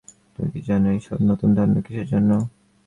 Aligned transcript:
তুমি 0.33 0.49
কি 0.53 0.61
জানো, 0.67 0.87
এই 0.95 1.01
সব 1.07 1.19
নতুন 1.29 1.49
ধারণা 1.57 1.79
কীসের 1.85 2.07
জন্য? 2.11 2.31